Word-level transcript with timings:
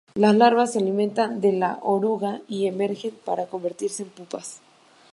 Las 0.15 0.33
larvas 0.35 0.73
se 0.73 0.79
alimentan 0.79 1.41
de 1.41 1.53
la 1.53 1.77
oruga 1.83 2.41
y 2.47 2.65
emergen 2.65 3.11
para 3.23 3.45
convertirse 3.45 4.01
en 4.01 4.09
pupas. 4.09 4.59